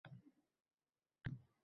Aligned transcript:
Deydi: 0.05 1.37